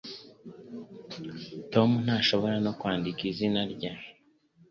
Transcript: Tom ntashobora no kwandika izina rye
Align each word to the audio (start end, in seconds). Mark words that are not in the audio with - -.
Tom 1.73 1.89
ntashobora 2.05 2.57
no 2.65 2.71
kwandika 2.79 3.21
izina 3.31 3.61
rye 3.73 3.91